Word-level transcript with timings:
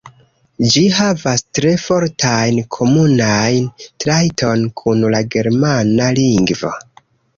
Ĝi 0.75 0.81
havas 0.99 1.43
tre 1.57 1.73
fortajn 1.83 2.57
komunajn 2.77 3.69
trajtojn 4.05 4.67
kun 4.83 5.07
la 5.17 5.23
germana 5.37 6.09
lingvo. 6.23 6.73